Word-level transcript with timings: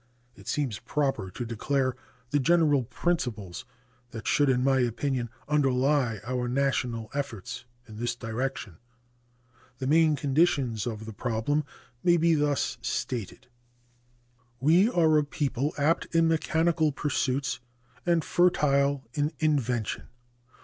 It 0.35 0.47
seems 0.47 0.79
proper 0.79 1.29
to 1.29 1.45
declare 1.45 1.95
the 2.31 2.39
general 2.39 2.85
principles 2.85 3.65
that 4.09 4.25
should, 4.27 4.49
in 4.49 4.63
my 4.63 4.79
opinion, 4.79 5.29
underlie 5.47 6.19
our 6.25 6.47
national 6.47 7.11
efforts 7.13 7.65
in 7.87 7.97
this 7.97 8.15
direction. 8.15 8.77
The 9.77 9.85
main 9.85 10.15
conditions 10.15 10.87
of 10.87 11.05
the 11.05 11.13
problem 11.13 11.65
may 12.03 12.17
be 12.17 12.33
thus 12.33 12.79
stated: 12.81 13.45
We 14.59 14.89
are 14.89 15.19
a 15.19 15.23
people 15.23 15.71
apt 15.77 16.05
in 16.15 16.27
mechanical 16.27 16.91
pursuits 16.91 17.59
and 18.03 18.25
fertile 18.25 19.03
in 19.13 19.31
invention. 19.37 20.07